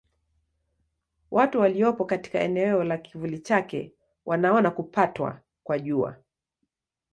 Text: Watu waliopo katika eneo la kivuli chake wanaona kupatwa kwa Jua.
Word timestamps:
Watu 1.31 1.59
waliopo 1.59 2.05
katika 2.05 2.39
eneo 2.39 2.83
la 2.83 2.97
kivuli 2.97 3.39
chake 3.39 3.93
wanaona 4.25 4.71
kupatwa 4.71 5.41
kwa 5.63 5.79
Jua. 5.79 6.17